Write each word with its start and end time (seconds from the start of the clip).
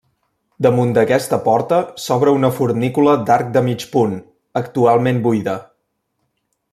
Damunt 0.67 0.93
d'aquesta 0.97 1.37
porta 1.43 1.81
s'obre 2.05 2.33
una 2.37 2.51
fornícula 2.61 3.13
d'arc 3.27 3.53
de 3.59 3.63
mig 3.69 3.85
punt, 3.93 4.17
actualment 4.63 5.21
buida. 5.29 5.55